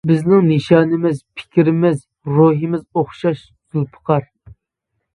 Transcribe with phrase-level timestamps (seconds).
[0.09, 2.01] بىزنىڭ نىشانىمىز، پىكرىمىز،
[2.39, 4.31] روھىمىز ئوخشاش زۇلپىقار.